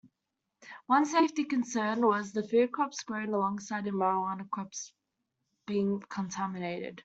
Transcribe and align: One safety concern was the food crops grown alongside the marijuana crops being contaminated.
One 0.87 1.05
safety 1.05 1.43
concern 1.43 2.03
was 2.07 2.31
the 2.31 2.41
food 2.41 2.71
crops 2.71 3.03
grown 3.03 3.35
alongside 3.35 3.83
the 3.83 3.91
marijuana 3.91 4.49
crops 4.49 4.93
being 5.67 5.99
contaminated. 6.09 6.99